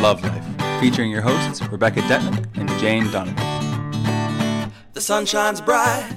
[0.00, 4.72] Love Life, featuring your hosts Rebecca Detman and Jane Donovan.
[4.94, 6.10] The sun shines bright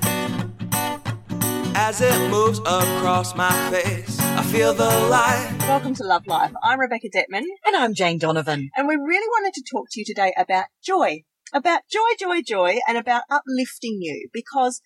[1.75, 4.17] as it moves across my face.
[4.21, 5.53] I feel the light.
[5.67, 6.53] Welcome to Love Life.
[6.63, 7.43] I'm Rebecca Detman.
[7.65, 8.69] And I'm Jane Donovan.
[8.77, 11.23] And we really wanted to talk to you today about joy.
[11.51, 14.81] About joy, joy, joy, and about uplifting you because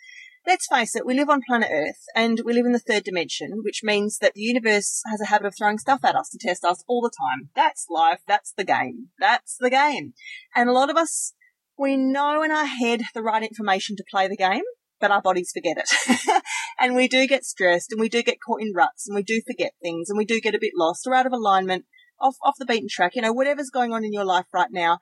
[0.47, 3.59] let's face it, we live on planet Earth and we live in the third dimension,
[3.63, 6.63] which means that the universe has a habit of throwing stuff at us to test
[6.63, 7.49] us all the time.
[7.53, 8.21] That's life.
[8.25, 9.09] That's the game.
[9.19, 10.13] That's the game.
[10.55, 11.33] And a lot of us,
[11.77, 14.63] we know in our head the right information to play the game,
[15.01, 16.41] but our bodies forget it.
[16.79, 19.41] and we do get stressed and we do get caught in ruts and we do
[19.45, 21.85] forget things and we do get a bit lost or out of alignment
[22.21, 23.15] off, off the beaten track.
[23.15, 24.99] You know, whatever's going on in your life right now,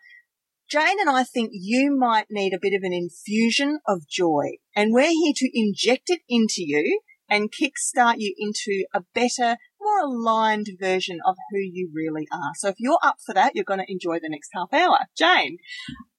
[0.70, 4.94] Jane and I think you might need a bit of an infusion of joy and
[4.94, 10.68] we're here to inject it into you and kickstart you into a better, more aligned
[10.80, 12.52] version of who you really are.
[12.55, 14.99] So if you're up for that, you're going to enjoy the next half hour.
[15.18, 15.57] Jane.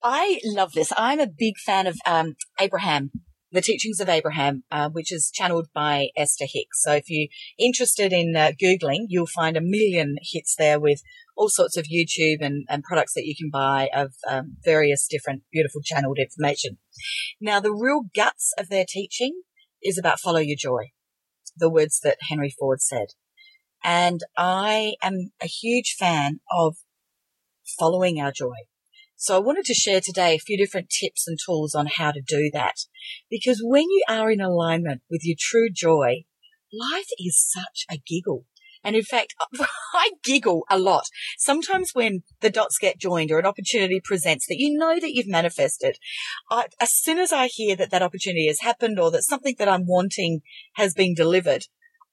[0.03, 0.93] I love this.
[0.97, 3.11] I'm a big fan of um, Abraham
[3.53, 6.83] the Teachings of Abraham, uh, which is channeled by Esther Hicks.
[6.83, 11.01] So if you're interested in uh, Googling, you'll find a million hits there with
[11.37, 15.43] all sorts of YouTube and, and products that you can buy of um, various different
[15.53, 16.79] beautiful channeled information.
[17.41, 19.43] Now, the real guts of their teaching
[19.83, 20.91] is about follow your joy,
[21.57, 23.09] the words that Henry Ford said.
[23.85, 26.77] And I am a huge fan of
[27.79, 28.55] following our joy.
[29.19, 32.21] So I wanted to share today a few different tips and tools on how to
[32.21, 32.75] do that.
[33.31, 36.25] Because when you are in alignment with your true joy,
[36.73, 38.45] life is such a giggle.
[38.87, 39.35] And in fact,
[39.93, 41.07] I giggle a lot.
[41.39, 45.27] Sometimes when the dots get joined or an opportunity presents that you know that you've
[45.27, 45.99] manifested,
[46.53, 49.69] I, as soon as I hear that that opportunity has happened or that something that
[49.69, 50.43] I'm wanting
[50.77, 51.65] has been delivered,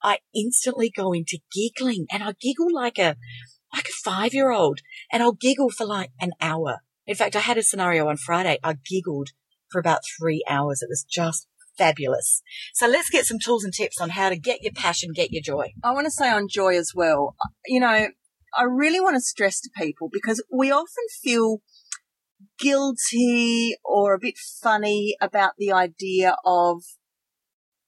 [0.01, 3.17] I instantly go into giggling and I giggle like a,
[3.71, 4.79] like a five year old
[5.11, 6.79] and I'll giggle for like an hour.
[7.05, 8.57] In fact, I had a scenario on Friday.
[8.63, 9.29] I giggled
[9.69, 10.81] for about three hours.
[10.81, 11.47] It was just
[11.77, 12.41] fabulous.
[12.73, 15.41] So let's get some tools and tips on how to get your passion, get your
[15.41, 15.73] joy.
[15.83, 17.35] I want to say on joy as well.
[17.65, 17.87] You know,
[18.55, 21.61] I really want to stress to people because we often feel
[22.59, 26.83] guilty or a bit funny about the idea of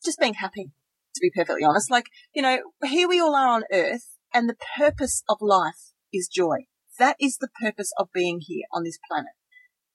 [0.03, 0.72] just being happy,
[1.13, 1.91] to be perfectly honest.
[1.91, 6.28] Like, you know, here we all are on earth and the purpose of life is
[6.28, 6.66] joy.
[7.00, 9.34] That is the purpose of being here on this planet.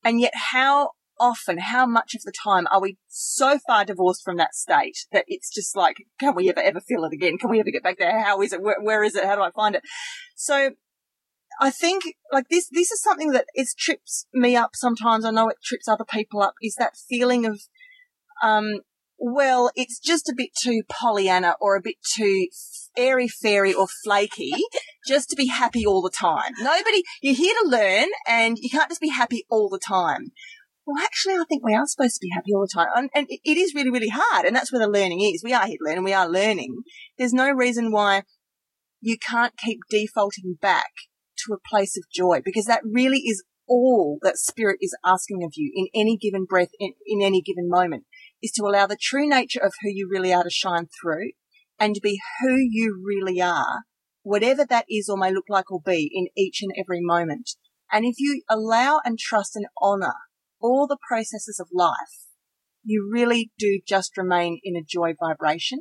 [0.04, 0.90] And yet how
[1.20, 5.24] often, how much of the time are we so far divorced from that state that
[5.28, 7.38] it's just like, can we ever, ever feel it again?
[7.38, 8.20] Can we ever get back there?
[8.20, 8.62] How is it?
[8.62, 9.24] where, where is it?
[9.24, 9.82] How do I find it?
[10.34, 10.70] So
[11.60, 15.24] I think like this, this is something that it trips me up sometimes.
[15.24, 17.60] I know it trips other people up is that feeling of,
[18.42, 18.80] um,
[19.18, 22.48] well, it's just a bit too Pollyanna or a bit too
[22.96, 24.52] airy fairy or flaky
[25.06, 26.52] just to be happy all the time.
[26.58, 30.32] Nobody, you're here to learn and you can't just be happy all the time.
[30.86, 32.88] Well, actually, I think we are supposed to be happy all the time.
[32.94, 34.46] And, and it is really, really hard.
[34.46, 35.42] And that's where the learning is.
[35.44, 36.82] We are here to learn and we are learning.
[37.18, 38.22] There's no reason why
[39.00, 40.90] you can't keep defaulting back
[41.46, 45.52] to a place of joy because that really is all that spirit is asking of
[45.54, 48.04] you in any given breath, in, in any given moment,
[48.42, 51.30] is to allow the true nature of who you really are to shine through
[51.78, 53.84] and to be who you really are,
[54.22, 57.50] whatever that is or may look like or be in each and every moment.
[57.92, 60.14] And if you allow and trust and honor
[60.60, 62.26] all the processes of life,
[62.82, 65.80] you really do just remain in a joy vibration.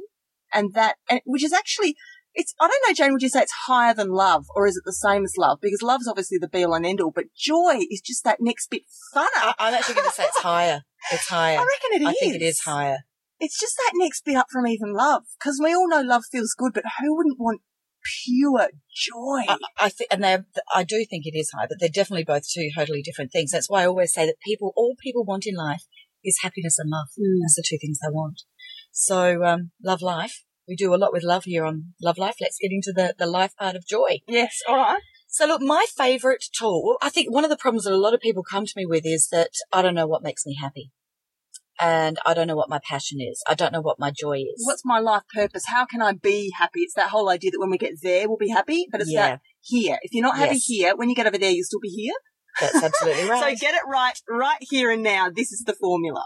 [0.54, 1.96] And that, and, which is actually,
[2.34, 4.84] it's, I don't know, Jane, would you say it's higher than love or is it
[4.86, 5.60] the same as love?
[5.62, 8.70] Because love's obviously the be all and end all, but joy is just that next
[8.70, 8.84] bit
[9.16, 9.54] funner.
[9.60, 10.82] I, am actually going to say it's higher.
[11.12, 11.58] It's higher.
[11.58, 12.18] I reckon it I is.
[12.20, 13.00] think it is higher.
[13.40, 15.24] It's just that next bit up from even love.
[15.40, 17.62] Because we all know love feels good, but who wouldn't want
[18.24, 19.44] pure joy?
[19.48, 20.38] I, I think, and they
[20.74, 23.52] I do think it is high, but they're definitely both two totally different things.
[23.52, 25.84] That's why I always say that people, all people want in life
[26.24, 27.08] is happiness and love.
[27.20, 27.40] Mm.
[27.42, 28.42] That's the two things they want.
[28.92, 30.44] So, um, love life.
[30.68, 32.36] We do a lot with love here on Love Life.
[32.40, 34.20] Let's get into the, the life part of joy.
[34.28, 34.60] Yes.
[34.68, 35.02] All right.
[35.28, 38.20] So look, my favorite tool, I think one of the problems that a lot of
[38.20, 40.92] people come to me with is that I don't know what makes me happy
[41.80, 43.42] and I don't know what my passion is.
[43.48, 44.64] I don't know what my joy is.
[44.66, 45.64] What's my life purpose?
[45.68, 46.82] How can I be happy?
[46.82, 49.28] It's that whole idea that when we get there, we'll be happy, but it's yeah.
[49.28, 49.98] that here.
[50.02, 50.66] If you're not happy yes.
[50.66, 52.14] here, when you get over there, you'll still be here.
[52.60, 53.58] That's absolutely right.
[53.58, 55.30] so get it right, right here and now.
[55.30, 56.24] This is the formula.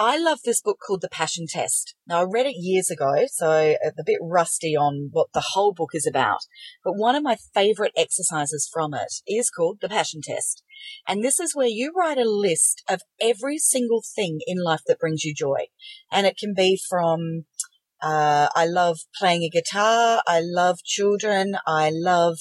[0.00, 1.96] I love this book called The Passion Test.
[2.06, 5.74] Now, I read it years ago, so I'm a bit rusty on what the whole
[5.74, 6.42] book is about.
[6.84, 10.62] But one of my favorite exercises from it is called The Passion Test.
[11.08, 15.00] And this is where you write a list of every single thing in life that
[15.00, 15.66] brings you joy.
[16.12, 17.46] And it can be from,
[18.00, 20.22] uh, I love playing a guitar.
[20.28, 21.56] I love children.
[21.66, 22.38] I love,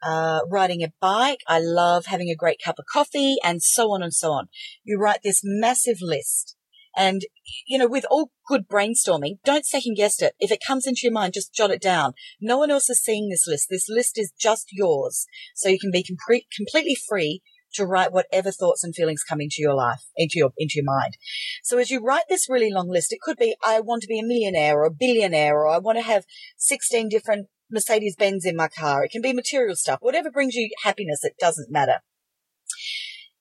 [0.00, 1.40] uh, riding a bike.
[1.48, 4.46] I love having a great cup of coffee and so on and so on.
[4.84, 6.54] You write this massive list.
[6.96, 7.22] And,
[7.66, 10.34] you know, with all good brainstorming, don't second guess it.
[10.38, 12.12] If it comes into your mind, just jot it down.
[12.40, 13.68] No one else is seeing this list.
[13.70, 15.26] This list is just yours.
[15.54, 17.42] So you can be com- completely free
[17.74, 21.16] to write whatever thoughts and feelings come into your life, into your, into your mind.
[21.62, 24.20] So as you write this really long list, it could be, I want to be
[24.20, 26.24] a millionaire or a billionaire, or I want to have
[26.58, 29.04] 16 different Mercedes Benz in my car.
[29.04, 31.24] It can be material stuff, whatever brings you happiness.
[31.24, 31.98] It doesn't matter.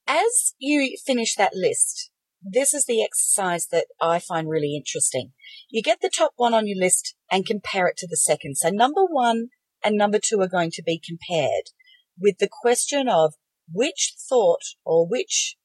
[0.08, 2.10] As you finish that list,
[2.44, 5.32] this is the exercise that I find really interesting.
[5.70, 8.58] You get the top one on your list and compare it to the second.
[8.58, 9.48] So number one
[9.84, 11.72] and number two are going to be compared
[12.20, 13.34] with the question of
[13.72, 15.56] which thought or which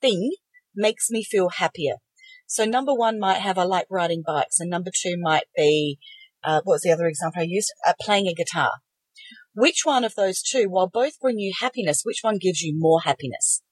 [0.00, 0.32] thing
[0.74, 1.94] makes me feel happier.
[2.46, 5.98] So number one might have I like riding bikes, and number two might be
[6.42, 7.72] uh, what was the other example I used?
[7.86, 8.72] Uh, playing a guitar.
[9.54, 13.02] Which one of those two, while both bring you happiness, which one gives you more
[13.02, 13.62] happiness?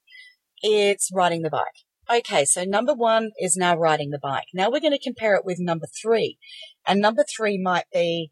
[0.61, 1.87] It's riding the bike.
[2.11, 4.47] Okay, so number one is now riding the bike.
[4.55, 6.39] Now we're going to compare it with number three.
[6.87, 8.31] And number three might be,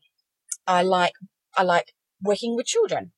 [0.67, 1.12] I like,
[1.56, 1.93] I like
[2.23, 3.12] working with children.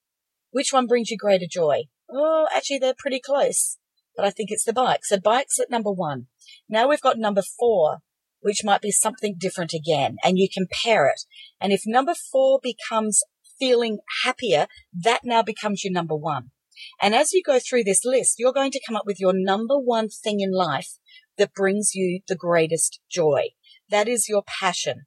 [0.51, 1.85] Which one brings you greater joy?
[2.11, 3.79] Oh, actually they're pretty close,
[4.17, 5.05] but I think it's the bike.
[5.05, 6.27] So bike's at number one.
[6.69, 7.99] Now we've got number four,
[8.41, 11.21] which might be something different again, and you compare it.
[11.61, 13.23] And if number four becomes
[13.61, 16.51] feeling happier, that now becomes your number one.
[17.01, 19.79] And as you go through this list, you're going to come up with your number
[19.79, 20.99] one thing in life
[21.37, 23.49] that brings you the greatest joy.
[23.91, 25.07] That is your passion.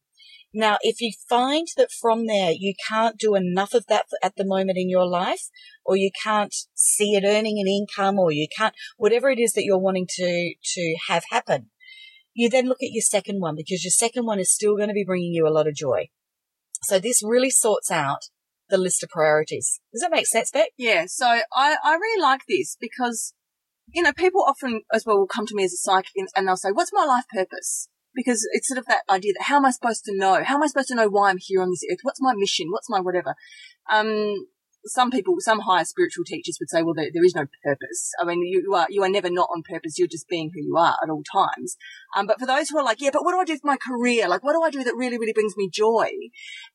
[0.53, 4.45] Now, if you find that from there you can't do enough of that at the
[4.45, 5.49] moment in your life,
[5.85, 9.63] or you can't see it earning an income, or you can't, whatever it is that
[9.63, 11.69] you're wanting to, to have happen,
[12.33, 14.93] you then look at your second one because your second one is still going to
[14.93, 16.09] be bringing you a lot of joy.
[16.83, 18.25] So this really sorts out
[18.71, 19.79] the list of priorities.
[19.93, 20.69] Does that make sense, Beck?
[20.77, 23.33] Yeah, so I, I really like this because,
[23.93, 26.47] you know, people often as well will come to me as a psychic and, and
[26.47, 27.89] they'll say, what's my life purpose?
[28.15, 30.43] Because it's sort of that idea that how am I supposed to know?
[30.43, 31.99] How am I supposed to know why I'm here on this earth?
[32.01, 32.67] What's my mission?
[32.71, 33.35] What's my whatever?
[33.91, 34.47] Um,
[34.85, 38.11] some people, some higher spiritual teachers would say, well, there, there is no purpose.
[38.19, 39.97] I mean, you, you, are, you are never not on purpose.
[39.97, 41.77] You're just being who you are at all times.
[42.15, 43.77] Um, but for those who are like, yeah, but what do I do for my
[43.77, 44.27] career?
[44.27, 46.09] Like, what do I do that really, really brings me joy?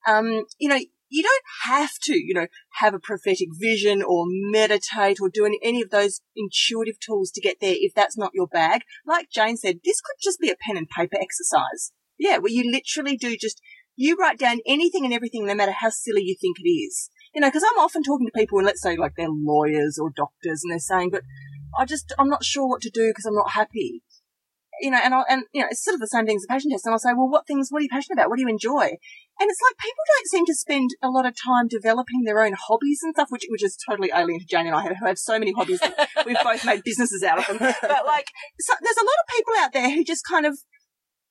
[0.07, 0.79] Um, you know,
[1.09, 2.47] you don't have to, you know,
[2.81, 7.41] have a prophetic vision or meditate or do any, any of those intuitive tools to
[7.41, 8.83] get there if that's not your bag.
[9.07, 11.93] Like Jane said, this could just be a pen and paper exercise.
[12.19, 13.61] Yeah, where you literally do just,
[13.95, 17.11] you write down anything and everything, no matter how silly you think it is.
[17.35, 20.11] You know, because I'm often talking to people and let's say like they're lawyers or
[20.15, 21.23] doctors and they're saying, but
[21.79, 24.03] I just, I'm not sure what to do because I'm not happy
[24.81, 26.53] you know, and I, and you know, it's sort of the same thing as a
[26.53, 26.87] passion test.
[26.87, 28.31] And I'll say, well, what things, what are you passionate about?
[28.31, 28.97] What do you enjoy?
[29.39, 32.55] And it's like people don't seem to spend a lot of time developing their own
[32.55, 35.39] hobbies and stuff, which which is totally alien to Jane and I, who have so
[35.39, 37.59] many hobbies that we've both made businesses out of them.
[37.59, 40.59] But like, so there's a lot of people out there who just kind of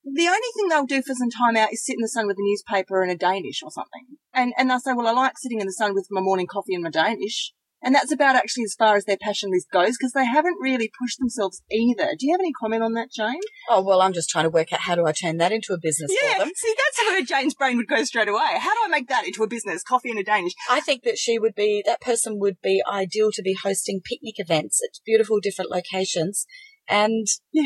[0.03, 2.37] the only thing they'll do for some time out is sit in the sun with
[2.37, 4.05] a newspaper and a Danish or something.
[4.33, 6.75] And and they'll say, well, I like sitting in the sun with my morning coffee
[6.75, 7.53] and my Danish.
[7.81, 10.89] And that's about actually as far as their passion list goes because they haven't really
[10.99, 12.15] pushed themselves either.
[12.17, 13.39] Do you have any comment on that, Jane?
[13.69, 15.77] Oh, well, I'm just trying to work out how do I turn that into a
[15.79, 16.51] business yeah, for them.
[16.55, 18.57] see, that's where Jane's brain would go straight away.
[18.57, 19.83] How do I make that into a business?
[19.83, 20.53] Coffee and a Danish.
[20.69, 24.35] I think that she would be, that person would be ideal to be hosting picnic
[24.37, 26.47] events at beautiful different locations
[26.89, 27.63] and Yeah.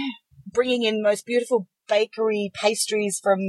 [0.51, 3.39] bringing in most beautiful bakery pastries from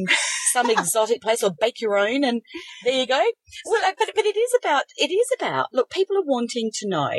[0.52, 2.42] some exotic place or bake your own and
[2.84, 3.24] there you go.
[3.66, 6.88] Well, uh, but, but it is about, it is about, look, people are wanting to
[6.88, 7.12] know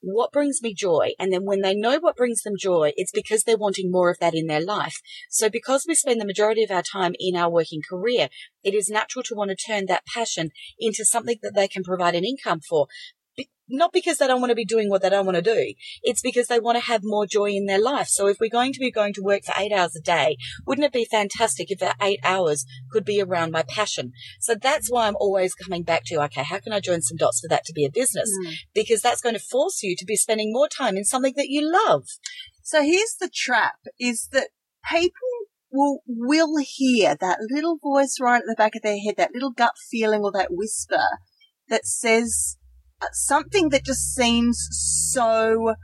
[0.00, 1.10] what brings me joy.
[1.18, 4.18] And then when they know what brings them joy, it's because they're wanting more of
[4.20, 5.00] that in their life.
[5.28, 8.28] So because we spend the majority of our time in our working career,
[8.62, 12.14] it is natural to want to turn that passion into something that they can provide
[12.14, 12.86] an income for.
[13.68, 15.74] Not because they don't want to be doing what they don't want to do.
[16.02, 18.08] It's because they want to have more joy in their life.
[18.08, 20.86] So if we're going to be going to work for eight hours a day, wouldn't
[20.86, 24.12] it be fantastic if that eight hours could be around my passion?
[24.40, 27.40] So that's why I'm always coming back to, okay, how can I join some dots
[27.40, 28.30] for that to be a business?
[28.42, 28.52] Hmm.
[28.74, 31.70] Because that's going to force you to be spending more time in something that you
[31.70, 32.04] love.
[32.62, 34.48] So here's the trap is that
[34.90, 35.10] people
[35.70, 39.52] will, will hear that little voice right at the back of their head, that little
[39.52, 41.18] gut feeling or that whisper
[41.68, 42.57] that says
[43.12, 45.74] something that just seems so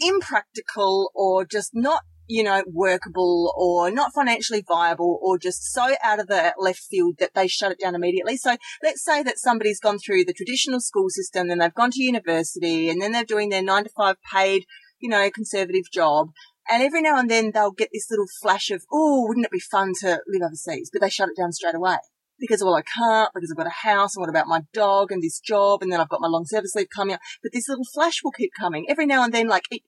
[0.00, 6.20] impractical or just not, you know, workable or not financially viable or just so out
[6.20, 8.36] of the left field that they shut it down immediately.
[8.36, 12.02] So let's say that somebody's gone through the traditional school system, then they've gone to
[12.02, 14.64] university and then they're doing their nine to five paid,
[14.98, 16.28] you know, conservative job.
[16.70, 19.58] And every now and then they'll get this little flash of, oh, wouldn't it be
[19.58, 20.88] fun to live overseas?
[20.92, 21.96] But they shut it down straight away.
[22.40, 25.22] Because, well, I can't because I've got a house and what about my dog and
[25.22, 27.20] this job and then I've got my long service leave coming up.
[27.42, 29.48] But this little flash will keep coming every now and then.
[29.48, 29.82] Like it,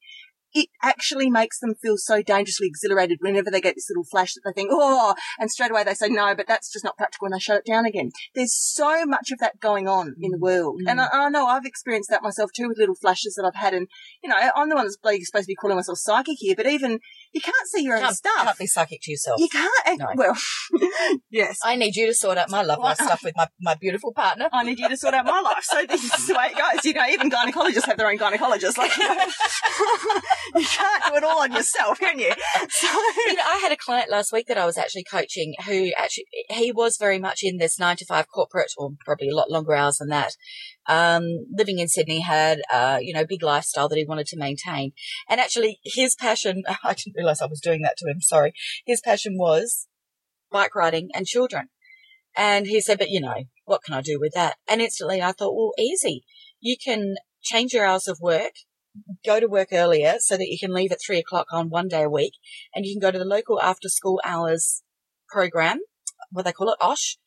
[0.55, 4.43] it actually makes them feel so dangerously exhilarated whenever they get this little flash that
[4.45, 7.35] they think, oh, and straight away they say, no, but that's just not practical and
[7.35, 8.11] they shut it down again.
[8.35, 10.81] There's so much of that going on in the world.
[10.83, 10.91] Mm.
[10.91, 13.73] And I, I know I've experienced that myself too with little flashes that I've had.
[13.75, 13.89] And,
[14.23, 16.99] you know, I'm the one that's supposed to be calling myself psychic here, but even
[17.33, 18.33] you can't see your own stuff.
[18.39, 19.41] You can't be psychic to yourself.
[19.41, 20.07] you can't, eh, No.
[20.15, 20.37] well,
[21.31, 21.59] yes.
[21.65, 24.49] I need you to sort out my love life stuff with my, my beautiful partner.
[24.53, 25.63] I need you to sort out my life.
[25.65, 26.85] So this is the way it goes.
[26.85, 28.77] You know, even gynecologists have their own gynecologist.
[28.77, 29.25] Like, you, know,
[30.57, 32.33] you can't do it all on yourself, can you?
[32.69, 32.87] So,
[33.27, 36.27] you know, I had a client last week that I was actually coaching who actually,
[36.51, 39.75] he was very much in this nine to five corporate or probably a lot longer
[39.75, 40.37] hours than that.
[40.89, 44.93] Um, living in Sydney had, uh, you know, big lifestyle that he wanted to maintain.
[45.29, 48.21] And actually his passion, I didn't realize I was doing that to him.
[48.21, 48.53] Sorry.
[48.87, 49.87] His passion was
[50.51, 51.69] bike riding and children.
[52.37, 54.57] And he said, but you know, what can I do with that?
[54.69, 56.25] And instantly I thought, well, easy.
[56.61, 58.53] You can change your hours of work,
[59.25, 62.03] go to work earlier so that you can leave at three o'clock on one day
[62.03, 62.35] a week
[62.75, 64.83] and you can go to the local after school hours
[65.29, 65.81] program,
[66.31, 67.19] what they call it, OSH,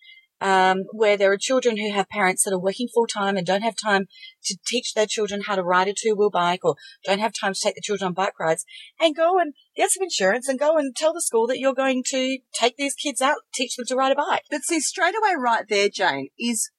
[0.42, 3.62] um, where there are children who have parents that are working full time and don't
[3.62, 4.08] have time
[4.44, 6.76] to teach their children how to ride a two wheel bike or
[7.06, 8.66] don't have time to take the children on bike rides
[9.00, 12.04] and go and get some insurance and go and tell the school that you're going
[12.06, 14.44] to take these kids out, teach them to ride a bike.
[14.50, 16.70] but see, straight away, right there, Jane, is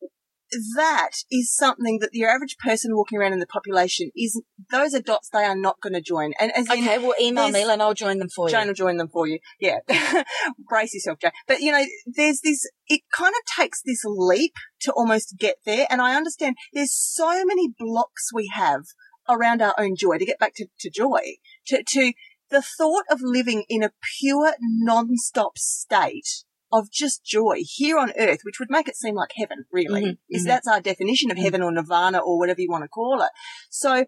[0.77, 4.41] that is something that the average person walking around in the population is.
[4.71, 6.33] Those are dots they are not going to join.
[6.41, 8.55] And as in, Okay, well, email me and I'll join them for you.
[8.57, 9.39] Jane will join them for you.
[9.61, 9.79] Yeah.
[10.69, 11.33] Brace yourself, Jane.
[11.47, 15.87] But you know, there's this, it kind of takes this leap to almost get there.
[15.91, 18.83] And I understand there's so many blocks we have
[19.29, 21.21] around our own joy to get back to, to joy,
[21.67, 22.13] to, to
[22.51, 28.41] the thought of living in a pure non-stop state of just joy here on earth,
[28.43, 30.03] which would make it seem like heaven, really.
[30.03, 30.49] Mhm, Is mhm.
[30.49, 31.43] that's our definition of Mhm.
[31.43, 33.31] heaven or nirvana or whatever you want to call it.
[33.71, 34.07] So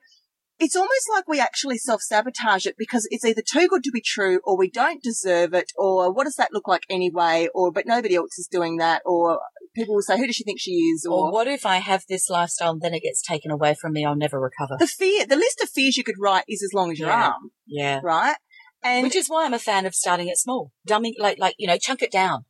[0.60, 4.00] it's almost like we actually self sabotage it because it's either too good to be
[4.04, 7.86] true or we don't deserve it or what does that look like anyway or but
[7.86, 9.40] nobody else is doing that or
[9.74, 12.04] people will say who does she think she is Or or, what if I have
[12.08, 14.04] this lifestyle and then it gets taken away from me?
[14.04, 14.76] I'll never recover.
[14.78, 17.24] the fear the list of fears you could write is as long as your Yeah.
[17.26, 18.00] arm Yeah.
[18.02, 18.36] right
[18.82, 20.70] and Which is why I'm a fan of starting it small.
[20.88, 22.44] Dumbing, like, like, you know, chunk it down.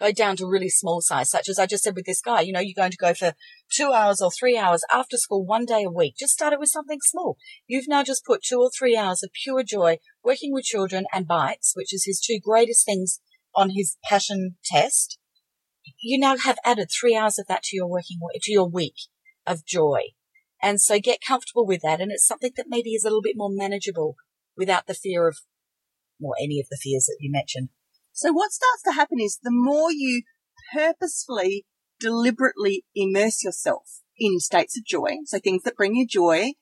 [0.00, 2.42] Go down to really small size, such as I just said with this guy.
[2.42, 3.34] You know, you're going to go for
[3.70, 6.14] two hours or three hours after school one day a week.
[6.18, 7.36] Just start it with something small.
[7.66, 11.26] You've now just put two or three hours of pure joy working with children and
[11.26, 13.20] bikes, which is his two greatest things
[13.56, 15.18] on his passion test.
[16.00, 18.96] You now have added three hours of that to your working, to your week
[19.46, 20.00] of joy.
[20.62, 22.00] And so get comfortable with that.
[22.00, 24.16] And it's something that maybe is a little bit more manageable
[24.56, 25.38] without the fear of
[26.20, 27.68] or any of the fears that you mentioned.
[28.18, 30.22] So what starts to happen is the more you
[30.74, 31.64] purposefully
[32.00, 36.52] deliberately immerse yourself in states of joy so things that bring you joy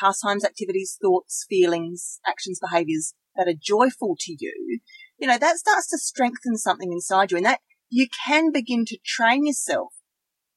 [0.00, 4.80] pastimes activities thoughts feelings actions behaviors that are joyful to you
[5.18, 8.98] you know that starts to strengthen something inside you and that you can begin to
[9.04, 9.92] train yourself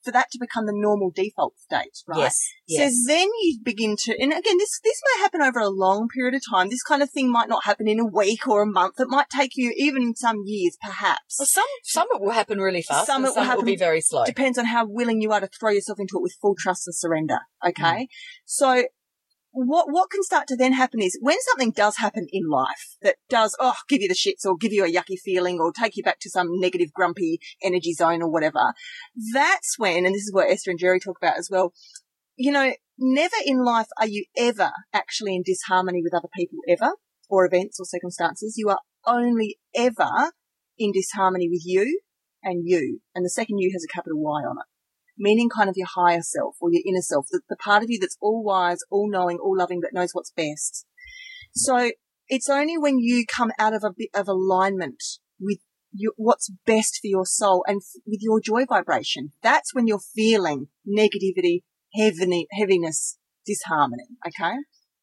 [0.03, 2.35] for that to become the normal default state right Yes.
[2.67, 2.93] Yes.
[2.93, 6.35] so then you begin to, and again, this, this may happen over a long period
[6.35, 6.69] of time.
[6.69, 8.99] This kind of thing might not happen in a week or a month.
[8.99, 11.37] It might take you even some years, perhaps.
[11.39, 13.07] well, some some it will happen really fast.
[13.07, 14.23] Some it will some it will happen- be very slow.
[14.25, 16.95] Depends on how willing you are to throw yourself into it with full trust and
[16.95, 17.39] surrender.
[17.67, 18.03] Okay.
[18.03, 18.07] Mm.
[18.45, 18.83] So
[19.51, 23.15] what, what can start to then happen is when something does happen in life that
[23.29, 26.03] does, oh, give you the shits or give you a yucky feeling or take you
[26.03, 28.73] back to some negative, grumpy energy zone or whatever,
[29.33, 31.73] that's when, and this is what Esther and Jerry talk about as well,
[32.35, 36.93] you know, never in life are you ever actually in disharmony with other people ever
[37.29, 38.55] or events or circumstances.
[38.57, 40.31] You are only ever
[40.77, 42.01] in disharmony with you
[42.43, 42.99] and you.
[43.15, 44.78] And the second you has a capital Y on it.
[45.19, 47.99] Meaning kind of your higher self or your inner self, the, the part of you
[47.99, 50.85] that's all wise, all knowing, all loving, that knows what's best.
[51.53, 51.91] So
[52.27, 55.03] it's only when you come out of a bit of alignment
[55.39, 55.59] with
[55.91, 59.33] you, what's best for your soul and f- with your joy vibration.
[59.41, 61.63] That's when you're feeling negativity,
[61.95, 64.07] heaviness, disharmony.
[64.25, 64.57] Okay.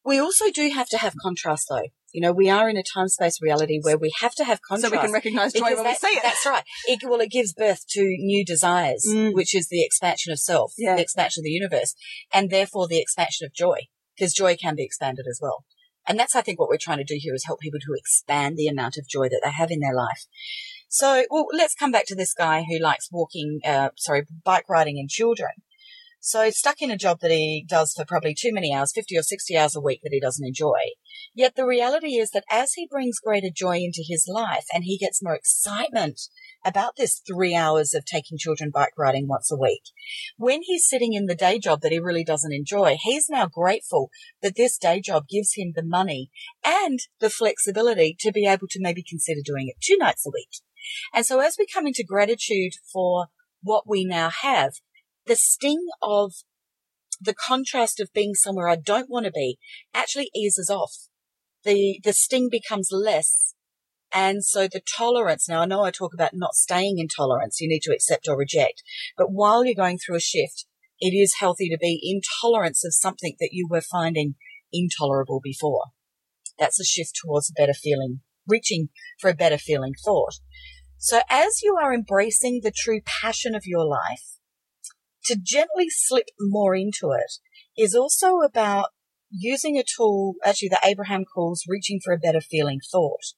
[0.07, 1.89] We also do have to have contrast, though.
[2.13, 4.93] You know, we are in a time space reality where we have to have contrast.
[4.93, 6.23] So we can recognize joy when we that- see it.
[6.23, 6.63] That's right.
[6.87, 9.33] It, well, it gives birth to new desires, Mm.
[9.33, 10.95] which is the expansion of self, Yeah.
[10.95, 11.93] the expansion of the universe,
[12.31, 13.79] and therefore the expansion of joy,
[14.15, 15.65] because joy can be expanded as well.
[16.07, 18.55] And that's, I think, what we're trying to do here is help people to expand
[18.55, 20.25] the amount of joy that they have in their life.
[20.87, 24.97] So, well, let's come back to this guy who likes walking, uh, sorry, bike riding
[24.97, 25.51] and children.
[26.27, 29.21] So stuck in a job that he does for probably too many hours, 50 or
[29.21, 30.77] 60 hours a week that he doesn't enjoy.
[31.33, 34.97] Yet the reality is that as he brings greater joy into his life and he
[34.97, 36.19] gets more excitement
[36.65, 39.83] about this three hours of taking children bike riding once a week,
[40.35, 44.09] when he's sitting in the day job that he really doesn't enjoy, he's now grateful
[44.41, 46.29] that this day job gives him the money
[46.61, 50.49] and the flexibility to be able to maybe consider doing it two nights a week.
[51.13, 53.27] And so as we come into gratitude for
[53.61, 54.73] what we now have,
[55.27, 56.33] the sting of
[57.19, 59.57] the contrast of being somewhere I don't want to be
[59.93, 60.93] actually eases off.
[61.63, 63.53] The, the sting becomes less.
[64.13, 67.59] And so the tolerance, now I know I talk about not staying in tolerance.
[67.59, 68.83] You need to accept or reject.
[69.17, 70.65] But while you're going through a shift,
[70.99, 74.35] it is healthy to be in tolerance of something that you were finding
[74.71, 75.85] intolerable before.
[76.57, 80.35] That's a shift towards a better feeling, reaching for a better feeling thought.
[80.97, 84.36] So as you are embracing the true passion of your life,
[85.27, 87.33] to gently slip more into it
[87.81, 88.87] is also about
[89.29, 93.33] using a tool, actually that Abraham calls reaching for a better feeling thought.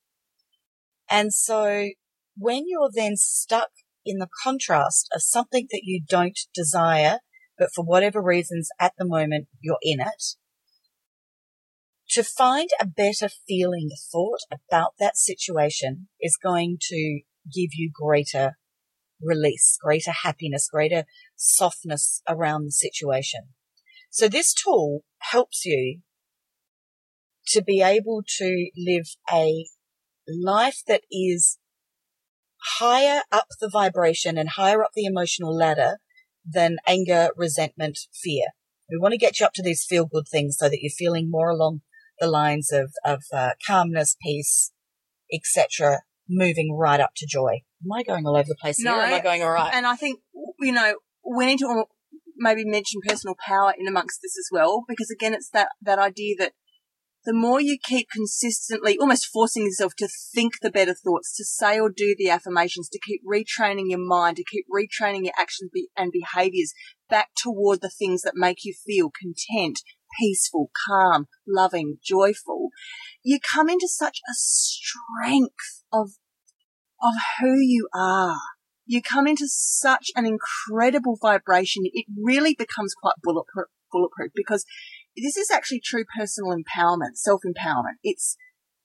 [1.09, 1.89] And so
[2.37, 3.69] when you're then stuck
[4.05, 7.19] in the contrast of something that you don't desire,
[7.57, 10.23] but for whatever reasons at the moment you're in it,
[12.11, 18.57] to find a better feeling thought about that situation is going to give you greater
[19.21, 21.03] release, greater happiness, greater
[21.39, 23.41] softness around the situation.
[24.11, 26.01] So this tool helps you
[27.47, 29.65] to be able to live a
[30.27, 31.57] life that is
[32.79, 35.97] higher up the vibration and higher up the emotional ladder
[36.45, 38.47] than anger, resentment, fear.
[38.91, 41.29] We want to get you up to these feel good things so that you're feeling
[41.29, 41.81] more along
[42.19, 44.71] the lines of, of uh, calmness, peace,
[45.31, 47.61] etc moving right up to joy.
[47.83, 49.03] Am I going all over the place No, here?
[49.03, 49.73] Am I going all right?
[49.73, 50.19] And I think,
[50.59, 50.93] you know,
[51.29, 51.85] we need to
[52.35, 56.35] maybe mention personal power in amongst this as well, because again, it's that, that idea
[56.39, 56.53] that
[57.25, 61.79] the more you keep consistently, almost forcing yourself to think the better thoughts, to say
[61.79, 66.11] or do the affirmations, to keep retraining your mind, to keep retraining your actions and
[66.11, 66.73] behaviors
[67.09, 69.81] back toward the things that make you feel content,
[70.19, 72.69] peaceful, calm, loving, joyful,
[73.21, 76.11] you come into such a strength of,
[77.01, 78.39] of who you are.
[78.89, 81.83] You come into such an incredible vibration.
[81.85, 84.65] It really becomes quite bulletproof, bulletproof because
[85.15, 87.97] this is actually true personal empowerment, self-empowerment.
[88.03, 88.35] It's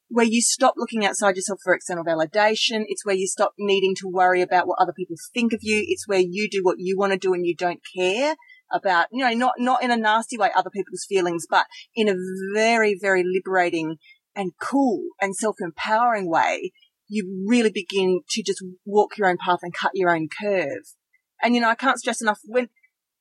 [0.09, 2.85] where you stop looking outside yourself for external validation.
[2.87, 5.83] It's where you stop needing to worry about what other people think of you.
[5.89, 8.37] It's where you do what you want to do and you don't care
[8.71, 11.65] about, you know, not, not in a nasty way, other people's feelings, but
[11.97, 12.15] in a
[12.55, 13.97] very, very liberating
[14.37, 16.73] and cool and self-empowering way,
[17.09, 20.95] you really begin to just walk your own path and cut your own curve.
[21.43, 22.69] And you know, I can't stress enough when,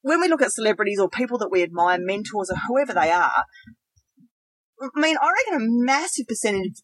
[0.02, 3.46] when we look at celebrities or people that we admire, mentors or whoever they are,
[4.96, 6.82] I mean, I reckon a massive percentage,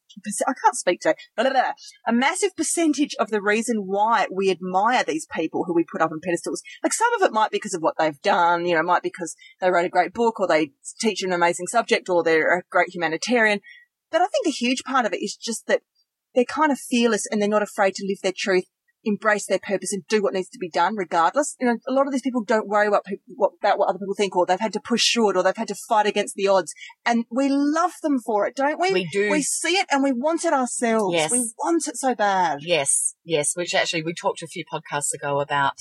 [0.47, 1.71] I can't speak to, blah, blah, blah,
[2.07, 6.11] a massive percentage of the reason why we admire these people who we put up
[6.11, 8.83] on pedestals, like some of it might be because of what they've done, you know,
[8.83, 12.23] might be because they wrote a great book or they teach an amazing subject or
[12.23, 13.59] they're a great humanitarian.
[14.11, 15.81] But I think a huge part of it is just that
[16.35, 18.65] they're kind of fearless and they're not afraid to live their truth,
[19.05, 21.55] embrace their purpose and do what needs to be done regardless.
[21.59, 23.99] You know, a lot of these people don't worry about, people, what, about what other
[23.99, 26.35] people think or they've had to push through it or they've had to fight against
[26.35, 26.73] the odds.
[27.05, 28.91] And we love them for it, don't we?
[28.91, 29.31] We do.
[29.31, 31.13] We see it and we want it ourselves.
[31.15, 31.31] Yes.
[31.31, 32.59] We want it so bad.
[32.61, 35.75] yes, yes, which actually we talked a few podcasts ago about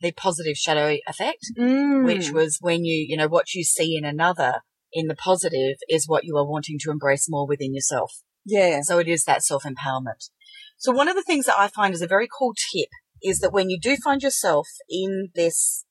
[0.00, 2.04] the positive shadow effect, Mm.
[2.04, 4.60] which was when you, you know, what you see in another
[4.92, 8.12] in the positive is what you are wanting to embrace more within yourself.
[8.46, 8.80] Yeah.
[8.82, 10.30] So it is that self empowerment.
[10.78, 12.88] So one of the things that I find is a very cool tip
[13.22, 15.84] is that when you do find yourself in this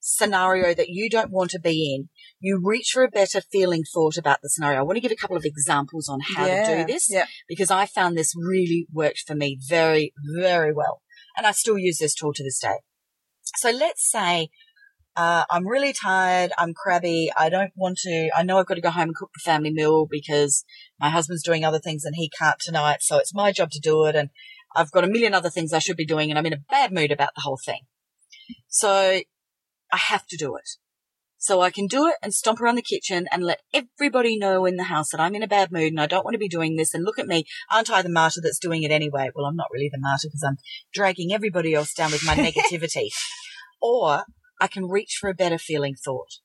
[0.00, 2.08] scenario that you don't want to be in,
[2.40, 4.78] you reach for a better feeling thought about the scenario.
[4.78, 6.64] I want to give a couple of examples on how yeah.
[6.64, 7.26] to do this Yeah.
[7.48, 11.02] because I found this really worked for me very, very well.
[11.36, 12.78] And I still use this tool to this day.
[13.56, 14.48] So let's say
[15.18, 16.52] uh, I'm really tired.
[16.58, 17.28] I'm crabby.
[17.36, 18.30] I don't want to.
[18.36, 20.64] I know I've got to go home and cook the family meal because
[21.00, 22.98] my husband's doing other things and he can't tonight.
[23.00, 24.14] So it's my job to do it.
[24.14, 24.30] And
[24.76, 26.92] I've got a million other things I should be doing and I'm in a bad
[26.92, 27.80] mood about the whole thing.
[28.68, 28.90] So
[29.92, 30.68] I have to do it.
[31.36, 34.76] So I can do it and stomp around the kitchen and let everybody know in
[34.76, 36.76] the house that I'm in a bad mood and I don't want to be doing
[36.76, 36.94] this.
[36.94, 37.42] And look at me.
[37.72, 39.30] Aren't I the martyr that's doing it anyway?
[39.34, 40.58] Well, I'm not really the martyr because I'm
[40.92, 43.08] dragging everybody else down with my negativity.
[43.82, 44.22] Or
[44.60, 46.38] I can reach for a better feeling thought.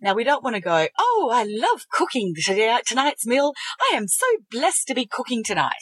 [0.00, 3.54] Now we don't want to go, oh, I love cooking today, tonight's meal.
[3.80, 5.72] I am so blessed to be cooking tonight.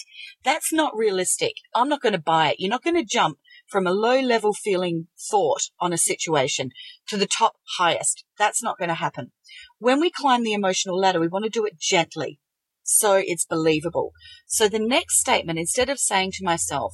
[0.44, 1.54] That's not realistic.
[1.74, 2.56] I'm not going to buy it.
[2.58, 6.70] You're not going to jump from a low level feeling thought on a situation
[7.08, 8.24] to the top highest.
[8.38, 9.32] That's not going to happen.
[9.78, 12.38] When we climb the emotional ladder, we want to do it gently.
[12.84, 14.12] So it's believable.
[14.46, 16.92] So the next statement, instead of saying to myself,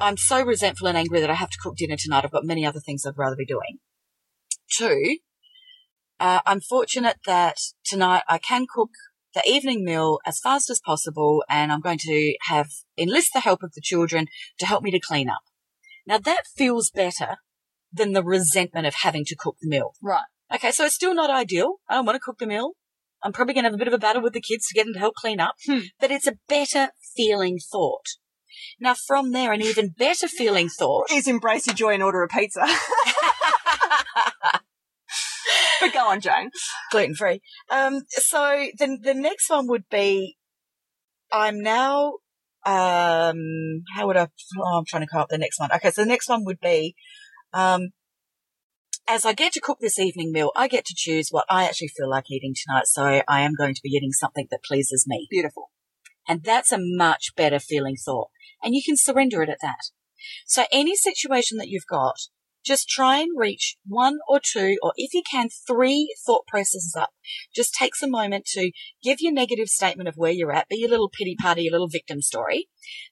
[0.00, 2.24] I'm so resentful and angry that I have to cook dinner tonight.
[2.24, 3.78] I've got many other things I'd rather be doing.
[4.70, 5.18] Two,
[6.20, 8.90] uh, I'm fortunate that tonight I can cook
[9.34, 13.62] the evening meal as fast as possible and I'm going to have enlist the help
[13.62, 14.26] of the children
[14.58, 15.42] to help me to clean up.
[16.06, 17.36] Now that feels better
[17.92, 19.92] than the resentment of having to cook the meal.
[20.02, 20.24] Right.
[20.54, 21.76] Okay, so it's still not ideal.
[21.88, 22.72] I don't want to cook the meal.
[23.22, 24.84] I'm probably going to have a bit of a battle with the kids to get
[24.84, 25.78] them to help clean up, Hmm.
[25.98, 28.04] but it's a better feeling thought.
[28.78, 32.28] Now from there, an even better feeling thought Is embrace your joy and order a
[32.28, 32.60] pizza.
[35.84, 36.50] but go on, Jane.
[36.90, 37.40] gluten free.
[37.70, 40.36] Um, so the the next one would be,
[41.32, 42.14] I'm now.
[42.66, 44.28] Um, how would I?
[44.58, 45.70] Oh, I'm trying to come up the next one.
[45.72, 46.94] Okay, so the next one would be,
[47.52, 47.90] um,
[49.06, 51.88] as I get to cook this evening meal, I get to choose what I actually
[51.88, 52.86] feel like eating tonight.
[52.86, 55.70] So I am going to be eating something that pleases me, Beautiful.
[56.26, 58.30] and that's a much better feeling thought.
[58.62, 59.90] And you can surrender it at that.
[60.46, 62.16] So any situation that you've got,
[62.64, 67.10] just try and reach one or two, or if you can, three thought processes up.
[67.54, 68.72] Just takes a moment to
[69.02, 71.88] give your negative statement of where you're at, be your little pity party, your little
[71.88, 72.68] victim story.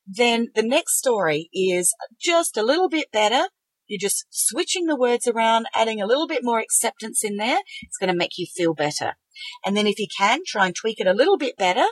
[0.06, 3.48] Then the next story is just a little bit better.
[3.86, 7.58] You're just switching the words around, adding a little bit more acceptance in there.
[7.82, 9.16] It's going to make you feel better.
[9.64, 11.84] And then if you can, try and tweak it a little bit better.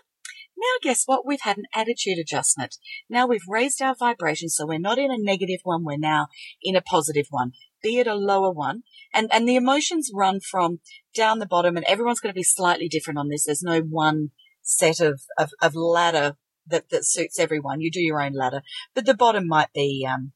[0.60, 1.26] Now guess what?
[1.26, 2.76] We've had an attitude adjustment.
[3.08, 6.26] Now we've raised our vibration, so we're not in a negative one, we're now
[6.62, 8.82] in a positive one, be it a lower one.
[9.14, 10.80] And, and the emotions run from
[11.16, 13.46] down the bottom and everyone's going to be slightly different on this.
[13.46, 17.80] There's no one set of, of, of ladder that, that suits everyone.
[17.80, 18.60] You do your own ladder,
[18.94, 20.32] but the bottom might be, um,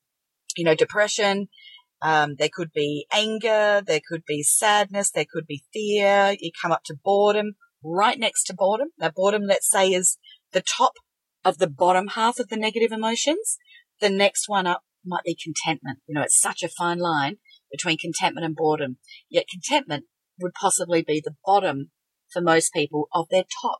[0.57, 1.49] you know, depression.
[2.01, 3.83] Um, there could be anger.
[3.87, 5.11] There could be sadness.
[5.11, 6.35] There could be fear.
[6.39, 8.89] You come up to boredom right next to boredom.
[8.99, 10.19] Now boredom, let's say is
[10.53, 10.93] the top
[11.45, 13.59] of the bottom half of the negative emotions.
[14.01, 16.01] The next one up might be contentment.
[16.07, 17.37] You know, it's such a fine line
[17.71, 18.99] between contentment and boredom.
[19.29, 20.05] Yet contentment
[20.41, 21.91] would possibly be the bottom
[22.33, 23.79] for most people of their top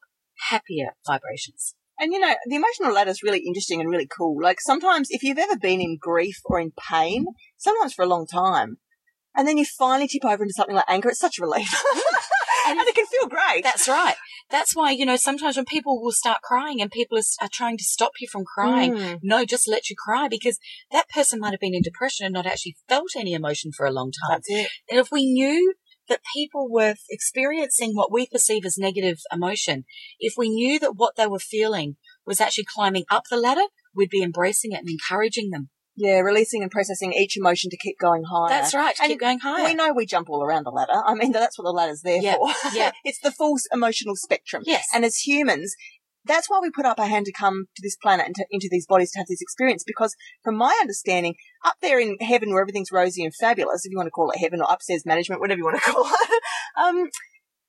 [0.51, 1.75] happier vibrations.
[1.99, 4.37] And you know, the emotional ladder is really interesting and really cool.
[4.43, 8.27] Like sometimes if you've ever been in grief or in pain, sometimes for a long
[8.27, 8.79] time,
[9.37, 11.69] and then you finally tip over into something like anger, it's such a relief.
[12.67, 13.63] and it can feel great.
[13.63, 14.17] That's right.
[14.51, 17.79] That's why, you know, sometimes when people will start crying and people are, are trying
[17.79, 19.21] to stop you from crying, Mm.
[19.23, 20.59] no, just let you cry because
[20.91, 23.93] that person might have been in depression and not actually felt any emotion for a
[23.93, 24.37] long time.
[24.37, 24.69] That's it.
[24.91, 25.75] And if we knew
[26.09, 29.85] that people were experiencing what we perceive as negative emotion,
[30.21, 31.97] if we knew that what they were feeling
[32.27, 35.71] was actually climbing up the ladder, we'd be embracing it and encouraging them.
[35.97, 38.49] Yeah, releasing and processing each emotion to keep going higher.
[38.49, 38.97] That's right.
[38.97, 39.65] To And keep going higher.
[39.65, 41.01] We know we jump all around the ladder.
[41.07, 42.51] I mean, that's what the ladder's there Yeah, for.
[42.75, 42.91] yeah.
[43.05, 44.65] it's the full emotional spectrum.
[44.67, 44.87] Yes.
[44.93, 45.77] And as humans,
[46.25, 48.67] that's why we put up our hand to come to this planet and to, into
[48.71, 49.85] these bodies to have this experience.
[49.87, 53.97] Because from my understanding, up there in heaven where everything's rosy and fabulous, if you
[53.97, 56.43] want to call it heaven or upstairs management, whatever you want to call it,
[56.83, 57.09] um,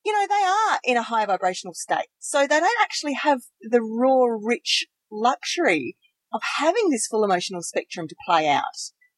[0.04, 2.08] you know, they are in a high vibrational state.
[2.20, 5.96] So they don't actually have the raw, rich luxury
[6.36, 8.64] of having this full emotional spectrum to play out.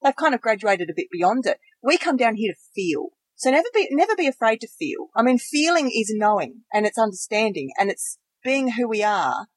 [0.03, 1.58] They've kind of graduated a bit beyond it.
[1.82, 3.08] We come down here to feel.
[3.36, 5.08] So never be, never be afraid to feel.
[5.15, 9.47] I mean, feeling is knowing and it's understanding and it's being who we are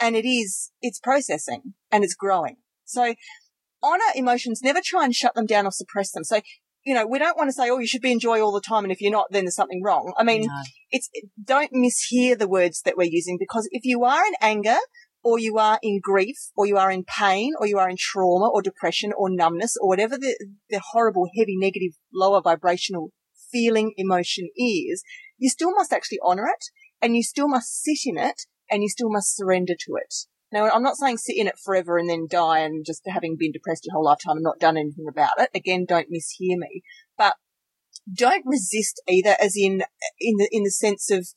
[0.00, 2.56] and it is, it's processing and it's growing.
[2.84, 3.14] So
[3.82, 6.24] honor emotions, never try and shut them down or suppress them.
[6.24, 6.40] So,
[6.84, 8.60] you know, we don't want to say, oh, you should be in joy all the
[8.60, 8.84] time.
[8.84, 10.14] And if you're not, then there's something wrong.
[10.16, 10.62] I mean, No.
[10.90, 11.10] it's,
[11.42, 14.78] don't mishear the words that we're using because if you are in anger
[15.22, 18.48] or you are in grief or you are in pain or you are in trauma
[18.48, 20.36] or depression or numbness or whatever the,
[20.70, 23.12] the horrible, heavy, negative, lower vibrational
[23.52, 25.02] feeling emotion is,
[25.38, 26.64] you still must actually honor it
[27.02, 30.14] and you still must sit in it and you still must surrender to it.
[30.52, 33.52] Now, I'm not saying sit in it forever and then die and just having been
[33.52, 35.50] depressed your whole lifetime and not done anything about it.
[35.54, 36.82] Again, don't mishear me,
[37.16, 37.34] but
[38.12, 39.82] don't resist either as in,
[40.20, 41.28] in the, in the sense of,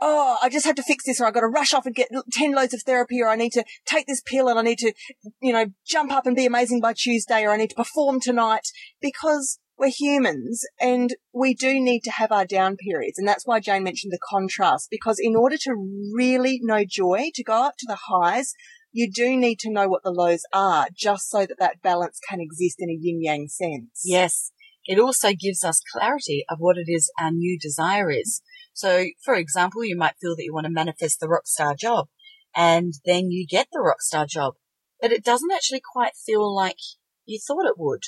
[0.00, 2.08] oh, I just have to fix this or I've got to rush off and get
[2.32, 4.92] 10 loads of therapy or I need to take this pill and I need to,
[5.40, 8.68] you know, jump up and be amazing by Tuesday or I need to perform tonight
[9.00, 13.18] because we're humans and we do need to have our down periods.
[13.18, 15.74] And that's why Jane mentioned the contrast because in order to
[16.14, 18.52] really know joy, to go up to the highs,
[18.92, 22.40] you do need to know what the lows are just so that that balance can
[22.40, 24.02] exist in a yin yang sense.
[24.04, 24.52] Yes.
[24.84, 28.42] It also gives us clarity of what it is our new desire is.
[28.80, 32.08] So, for example, you might feel that you want to manifest the rock star job
[32.56, 34.54] and then you get the rock star job,
[35.02, 36.78] but it doesn't actually quite feel like
[37.26, 38.04] you thought it would.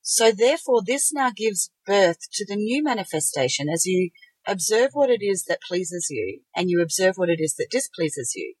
[0.00, 4.10] So therefore, this now gives birth to the new manifestation as you
[4.46, 8.34] observe what it is that pleases you and you observe what it is that displeases
[8.36, 8.54] you.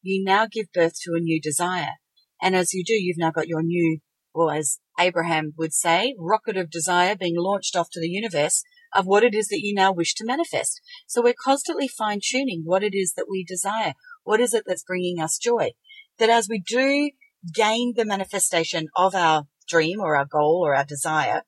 [0.00, 1.94] You now give birth to a new desire.
[2.40, 3.98] And as you do, you've now got your new,
[4.32, 8.62] or as Abraham would say, rocket of desire being launched off to the universe
[8.98, 10.80] of what it is that you now wish to manifest.
[11.06, 13.94] So we're constantly fine tuning what it is that we desire.
[14.24, 15.70] What is it that's bringing us joy?
[16.18, 17.12] That as we do
[17.54, 21.42] gain the manifestation of our dream or our goal or our desire,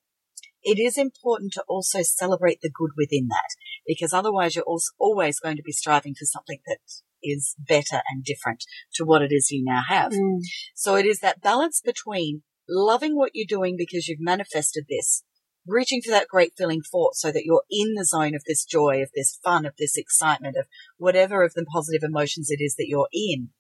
[0.63, 5.41] it is important to also celebrate the good within that because otherwise you're also always
[5.41, 6.79] going to be striving for something that
[7.21, 10.13] is better and different to what it is you now have.
[10.13, 10.39] Mm.
[10.77, 15.25] So it is that balance between loving what you're doing because you've manifested this,
[15.67, 19.03] reaching for that great feeling thought so that you're in the zone of this joy,
[19.03, 20.67] of this fun, of this excitement, of
[20.99, 23.51] whatever of the positive emotions it is that you're in.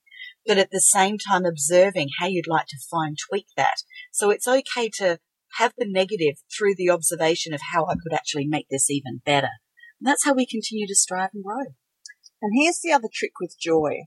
[0.47, 3.77] But at the same time observing how you'd like to fine tweak that.
[4.13, 5.19] So it's okay to
[5.59, 9.51] have the negative through the observation of how I could actually make this even better.
[10.01, 11.75] And that's how we continue to strive and grow.
[12.43, 14.05] And here's the other trick with joy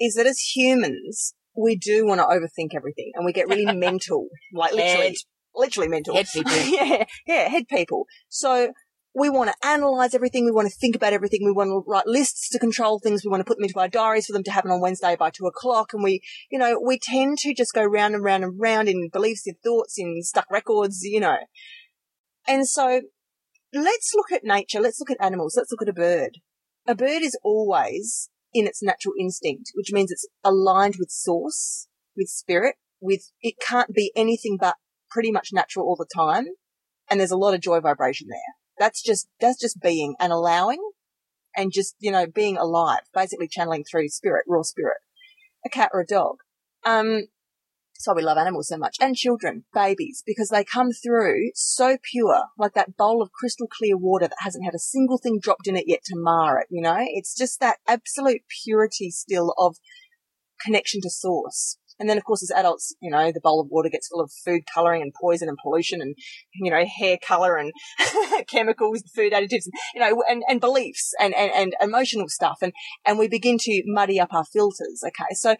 [0.00, 4.28] is that as humans, we do want to overthink everything and we get really mental,
[4.54, 5.16] like literally.
[5.58, 6.14] Literally mental.
[6.14, 6.52] Head people.
[6.66, 8.06] yeah, yeah, head people.
[8.28, 8.72] So
[9.14, 10.44] we want to analyze everything.
[10.44, 11.40] We want to think about everything.
[11.44, 13.24] We want to write lists to control things.
[13.24, 15.30] We want to put them into our diaries for them to happen on Wednesday by
[15.30, 15.92] two o'clock.
[15.92, 19.08] And we, you know, we tend to just go round and round and round in
[19.12, 21.38] beliefs, in thoughts, in stuck records, you know.
[22.46, 23.02] And so
[23.74, 24.80] let's look at nature.
[24.80, 25.54] Let's look at animals.
[25.56, 26.38] Let's look at a bird.
[26.86, 32.28] A bird is always in its natural instinct, which means it's aligned with source, with
[32.28, 34.76] spirit, with, it can't be anything but
[35.10, 36.46] pretty much natural all the time.
[37.10, 38.38] And there's a lot of joy vibration there.
[38.78, 40.80] That's just, that's just being and allowing
[41.56, 44.98] and just, you know, being alive, basically channeling through spirit, raw spirit,
[45.64, 46.36] a cat or a dog.
[46.84, 47.28] Um,
[47.94, 52.44] so we love animals so much and children, babies, because they come through so pure,
[52.56, 55.76] like that bowl of crystal clear water that hasn't had a single thing dropped in
[55.76, 56.98] it yet to mar it, you know?
[57.00, 59.78] It's just that absolute purity still of
[60.64, 61.78] connection to source.
[61.98, 64.30] And then, of course, as adults, you know, the bowl of water gets full of
[64.44, 66.14] food coloring and poison and pollution and,
[66.54, 67.72] you know, hair color and
[68.48, 72.58] chemicals, food additives, you know, and, and beliefs and, and, and emotional stuff.
[72.62, 72.72] And,
[73.06, 75.02] and we begin to muddy up our filters.
[75.04, 75.34] Okay.
[75.34, 75.56] So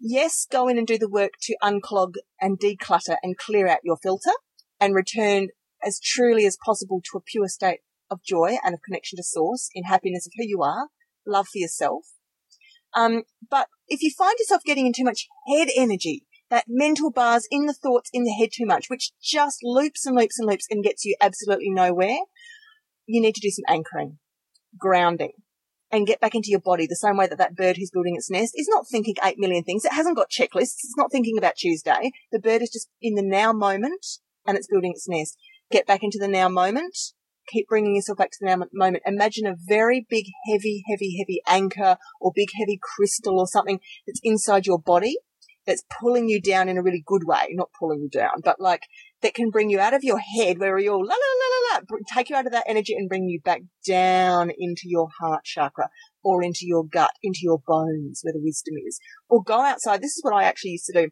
[0.00, 3.96] yes, go in and do the work to unclog and declutter and clear out your
[3.96, 4.32] filter
[4.80, 5.48] and return
[5.84, 9.68] as truly as possible to a pure state of joy and of connection to source
[9.74, 10.88] in happiness of who you are,
[11.26, 12.04] love for yourself.
[12.94, 17.48] Um, but if you find yourself getting in too much head energy, that mental bars
[17.50, 20.66] in the thoughts in the head too much, which just loops and loops and loops
[20.70, 22.18] and gets you absolutely nowhere,
[23.06, 24.18] you need to do some anchoring,
[24.78, 25.32] grounding,
[25.90, 28.30] and get back into your body the same way that that bird who's building its
[28.30, 29.84] nest is not thinking 8 million things.
[29.84, 30.82] It hasn't got checklists.
[30.82, 32.12] It's not thinking about Tuesday.
[32.32, 34.06] The bird is just in the now moment
[34.46, 35.36] and it's building its nest.
[35.70, 36.96] Get back into the now moment.
[37.48, 39.02] Keep bringing yourself back to the moment.
[39.06, 44.20] Imagine a very big, heavy, heavy, heavy anchor or big, heavy crystal or something that's
[44.22, 45.16] inside your body
[45.66, 48.82] that's pulling you down in a really good way, not pulling you down, but like
[49.22, 51.98] that can bring you out of your head where you're la la la la la,
[52.14, 55.88] take you out of that energy and bring you back down into your heart chakra
[56.22, 58.98] or into your gut, into your bones where the wisdom is.
[59.28, 60.02] Or go outside.
[60.02, 61.10] This is what I actually used to do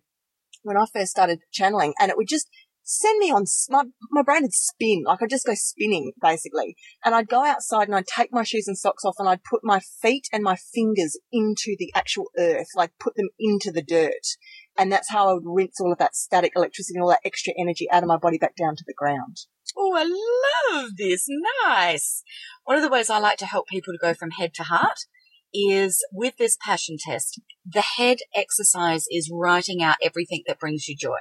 [0.63, 2.49] when I first started channeling and it would just
[2.93, 6.77] send me on, my, my brain would spin, like I'd just go spinning basically.
[7.05, 9.61] And I'd go outside and I'd take my shoes and socks off and I'd put
[9.65, 14.37] my feet and my fingers into the actual earth, like put them into the dirt.
[14.77, 17.55] And that's how I would rinse all of that static electricity and all that extra
[17.59, 19.39] energy out of my body back down to the ground.
[19.77, 21.27] Oh, I love this.
[21.67, 22.23] Nice.
[22.65, 25.07] One of the ways I like to help people to go from head to heart
[25.55, 27.41] is with this passion test.
[27.67, 31.19] The head exercise is writing out everything that brings you joy.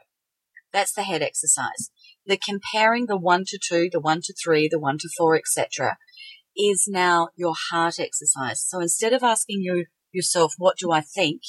[0.73, 1.91] That's the head exercise.
[2.25, 5.97] The comparing the one to two, the one to three, the one to four, etc.,
[6.55, 8.63] is now your heart exercise.
[8.65, 11.41] So instead of asking you yourself, "What do I think?"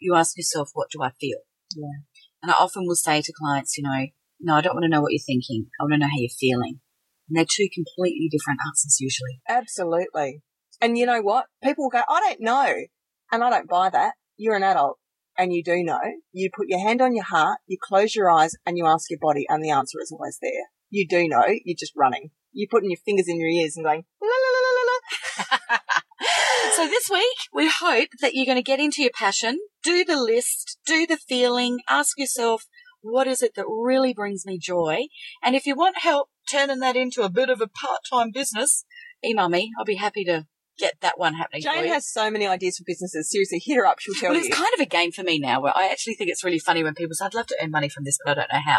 [0.00, 1.38] you ask yourself, "What do I feel?"
[1.74, 2.02] Yeah.
[2.42, 4.06] And I often will say to clients, you know,
[4.40, 5.70] no, I don't want to know what you're thinking.
[5.80, 6.80] I want to know how you're feeling.
[7.28, 9.40] And they're two completely different answers usually.
[9.48, 10.42] Absolutely.
[10.80, 11.46] And you know what?
[11.62, 12.74] People will go, I don't know.
[13.32, 14.14] And I don't buy that.
[14.36, 14.98] You're an adult
[15.38, 16.00] and you do know.
[16.32, 19.18] You put your hand on your heart, you close your eyes and you ask your
[19.20, 20.70] body and the answer is always there.
[20.90, 21.44] You do know.
[21.64, 22.30] You're just running.
[22.52, 25.78] You're putting your fingers in your ears and going, la la la la la.
[26.76, 30.20] So this week, we hope that you're going to get into your passion, do the
[30.20, 32.64] list, do the feeling, ask yourself,
[33.00, 35.06] what is it that really brings me joy?
[35.40, 38.84] And if you want help turning that into a bit of a part-time business,
[39.24, 39.70] email me.
[39.78, 40.46] I'll be happy to
[40.78, 43.30] get that one happening Jane has so many ideas for businesses.
[43.30, 44.00] Seriously, hit her up.
[44.00, 44.46] She'll tell well, you.
[44.46, 46.82] it's kind of a game for me now where I actually think it's really funny
[46.82, 48.78] when people say, I'd love to earn money from this, but I don't know how.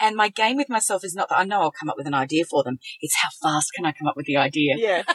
[0.00, 2.14] And my game with myself is not that I know I'll come up with an
[2.14, 2.78] idea for them.
[3.00, 4.74] It's how fast can I come up with the idea?
[4.76, 5.02] yeah.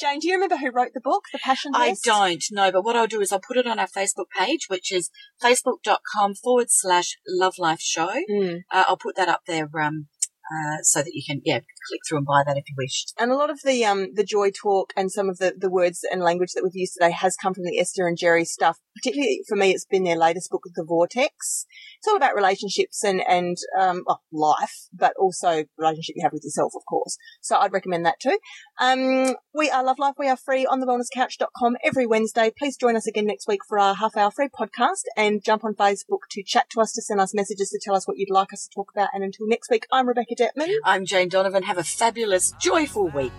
[0.00, 2.96] Jane, do you remember who wrote the book, The Passion I don't know, but what
[2.96, 5.10] I'll do is I'll put it on our Facebook page, which is
[5.42, 8.14] facebook.com forward slash love life show.
[8.30, 8.60] Mm.
[8.72, 10.08] Uh, I'll put that up there, um,
[10.50, 13.06] uh, so that you can, yeah, click through and buy that if you wish.
[13.18, 16.00] And a lot of the um the joy talk and some of the, the words
[16.10, 18.78] and language that we've used today has come from the Esther and Jerry stuff.
[19.02, 21.66] Particularly for me, it's been their latest book, The Vortex.
[21.98, 26.44] It's all about relationships and and um well, life, but also relationship you have with
[26.44, 27.16] yourself, of course.
[27.40, 28.38] So I'd recommend that too.
[28.80, 30.14] Um, we are Love Life.
[30.18, 32.52] We are free on the thewellnesscouch.com every Wednesday.
[32.56, 35.74] Please join us again next week for our half hour free podcast and jump on
[35.74, 38.52] Facebook to chat to us, to send us messages, to tell us what you'd like
[38.52, 39.10] us to talk about.
[39.12, 40.72] And until next week, I'm Rebecca Detman.
[40.84, 41.62] I'm Jane Donovan.
[41.62, 43.32] Have a fabulous, joyful week.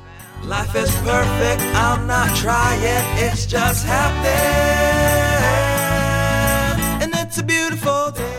[0.45, 2.82] Life is perfect, I'm not trying,
[3.17, 4.32] it's just happening.
[7.04, 8.31] And it's a beautiful day.